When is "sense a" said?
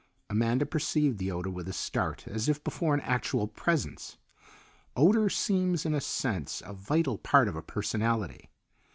6.01-6.73